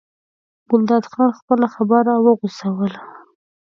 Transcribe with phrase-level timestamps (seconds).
[0.69, 3.01] ګلداد خان خپله خبره وغځوله.